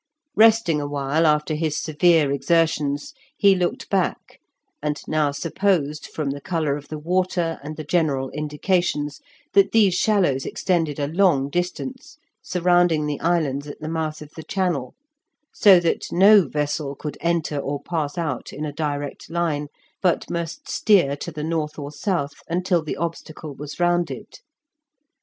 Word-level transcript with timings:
Resting 0.35 0.81
awhile 0.81 1.27
after 1.27 1.53
his 1.53 1.77
severe 1.79 2.31
exertions, 2.31 3.13
he 3.37 3.53
looked 3.53 3.87
back, 3.91 4.39
and 4.81 4.99
now 5.07 5.29
supposed, 5.29 6.07
from 6.07 6.31
the 6.31 6.41
colour 6.41 6.75
of 6.75 6.87
the 6.87 6.97
water 6.97 7.59
and 7.61 7.77
the 7.77 7.83
general 7.83 8.31
indications, 8.31 9.21
that 9.53 9.73
these 9.73 9.93
shallows 9.93 10.43
extended 10.43 10.97
a 10.99 11.05
long 11.07 11.51
distance, 11.51 12.17
surrounding 12.41 13.05
the 13.05 13.19
islands 13.19 13.67
at 13.67 13.79
the 13.79 13.87
mouth 13.87 14.23
of 14.23 14.31
the 14.35 14.41
channel, 14.41 14.95
so 15.53 15.79
that 15.79 16.11
no 16.11 16.47
vessel 16.47 16.95
could 16.95 17.15
enter 17.21 17.59
or 17.59 17.79
pass 17.79 18.17
out 18.17 18.51
in 18.51 18.65
a 18.65 18.73
direct 18.73 19.29
line, 19.29 19.67
but 20.01 20.31
must 20.31 20.67
steer 20.67 21.15
to 21.15 21.31
the 21.31 21.43
north 21.43 21.77
or 21.77 21.91
south 21.91 22.33
until 22.49 22.81
the 22.81 22.97
obstacle 22.97 23.53
was 23.53 23.79
rounded. 23.79 24.39